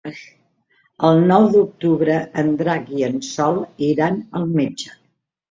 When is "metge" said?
4.57-4.93